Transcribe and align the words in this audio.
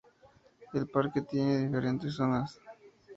El 0.73 0.87
parque 0.89 1.21
tiene 1.21 1.59
diferentes 1.67 2.15
zonas. 2.15 2.59